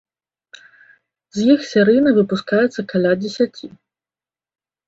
З 1.37 1.45
іх 1.55 1.59
серыйна 1.73 2.09
выпускаецца 2.21 2.87
каля 2.95 3.11
дзесяці. 3.21 3.67